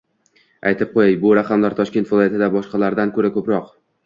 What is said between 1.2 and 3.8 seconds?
bu raqamlar Toshkent viloyatida boshqalardan ko‘ra ko‘proq